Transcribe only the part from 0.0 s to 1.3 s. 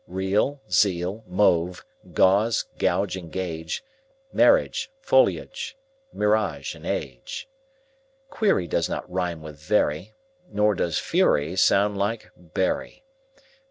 Real, zeal;